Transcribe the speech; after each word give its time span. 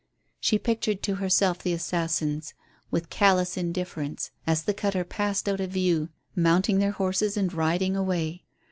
She 0.39 0.57
pictured 0.57 1.03
to 1.03 1.17
herself 1.17 1.59
the 1.59 1.73
assassins, 1.73 2.55
with 2.89 3.11
callous 3.11 3.55
indifference, 3.55 4.31
as 4.47 4.63
the 4.63 4.73
cutter 4.73 5.03
passed 5.03 5.47
out 5.47 5.59
of 5.59 5.69
view, 5.69 6.09
mounting 6.35 6.79
their 6.79 6.93
horses 6.93 7.37
and 7.37 7.53
riding 7.53 7.95
away. 7.95 8.43